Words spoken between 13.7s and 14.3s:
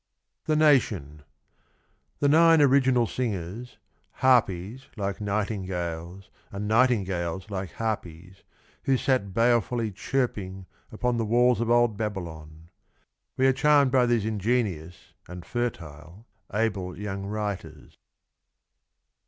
by these